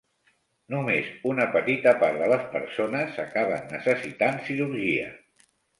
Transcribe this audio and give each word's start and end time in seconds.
Només 0.75 1.11
una 1.33 1.47
petita 1.57 1.93
part 2.05 2.19
de 2.23 2.31
les 2.33 2.49
persones 2.57 3.23
acaben 3.27 3.73
necessitant 3.79 4.45
cirurgia. 4.51 5.11